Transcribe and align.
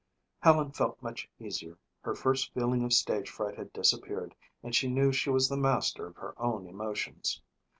Helen 0.39 0.71
felt 0.71 0.99
much 1.03 1.29
easier. 1.37 1.77
Her 2.01 2.15
first 2.15 2.51
feeling 2.55 2.83
of 2.83 2.91
stage 2.91 3.29
fright 3.29 3.55
had 3.55 3.71
disappeared 3.71 4.33
and 4.63 4.73
she 4.73 4.87
knew 4.89 5.13
she 5.13 5.29
was 5.29 5.47
the 5.47 5.57
master 5.57 6.07
of 6.07 6.15
her 6.15 6.33
own 6.41 6.65
emotions. 6.65 7.39